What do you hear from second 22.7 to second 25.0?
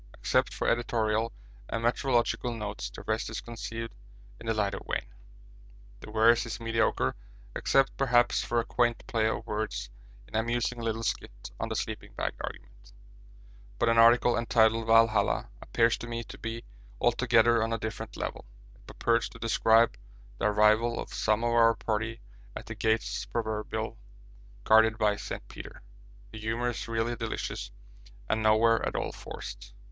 gates proverbially guarded